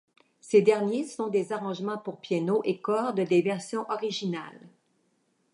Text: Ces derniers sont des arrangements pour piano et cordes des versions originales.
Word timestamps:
Ces 0.39 0.63
derniers 0.63 1.03
sont 1.05 1.27
des 1.27 1.53
arrangements 1.53 1.99
pour 1.99 2.21
piano 2.21 2.61
et 2.65 2.79
cordes 2.81 3.19
des 3.21 3.43
versions 3.43 3.85
originales. 3.91 4.67